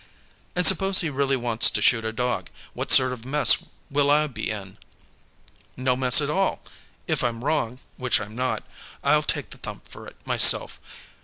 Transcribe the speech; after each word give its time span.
"And 0.55 0.65
suppose 0.65 1.01
he 1.01 1.11
really 1.11 1.37
wants 1.37 1.69
to 1.69 1.79
shoot 1.79 2.03
a 2.03 2.11
dog; 2.11 2.49
what 2.73 2.89
sort 2.89 3.13
of 3.13 3.23
a 3.23 3.27
mess 3.27 3.59
will 3.91 4.09
I 4.09 4.25
be 4.25 4.49
in?" 4.49 4.77
"No 5.77 5.95
mess 5.95 6.21
at 6.21 6.29
all. 6.31 6.63
If 7.05 7.23
I'm 7.23 7.43
wrong 7.45 7.77
which 7.97 8.19
I'm 8.19 8.35
not 8.35 8.63
I'll 9.03 9.21
take 9.21 9.51
the 9.51 9.59
thump 9.59 9.87
for 9.87 10.07
it, 10.07 10.15
myself. 10.25 10.79